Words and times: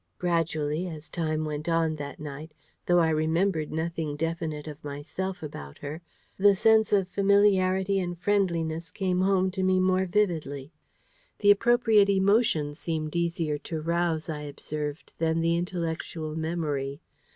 Gradually, 0.17 0.87
as 0.87 1.11
time 1.11 1.45
went 1.45 1.69
on 1.69 1.97
that 1.97 2.19
night, 2.19 2.53
though 2.87 2.97
I 2.97 3.09
remembered 3.11 3.71
nothing 3.71 4.15
definite 4.15 4.65
of 4.65 4.83
myself 4.83 5.43
about 5.43 5.77
her, 5.77 6.01
the 6.39 6.55
sense 6.55 6.91
of 6.91 7.07
familiarity 7.07 7.99
and 7.99 8.17
friendliness 8.17 8.89
came 8.89 9.21
home 9.21 9.51
to 9.51 9.61
me 9.61 9.79
more 9.79 10.07
vividly. 10.07 10.71
The 11.37 11.51
appropriate 11.51 12.09
emotion 12.09 12.73
seemed 12.73 13.15
easier 13.15 13.59
to 13.59 13.79
rouse, 13.79 14.27
I 14.27 14.41
observed, 14.41 15.13
than 15.19 15.39
the 15.39 15.55
intellectual 15.55 16.35
memory. 16.35 16.99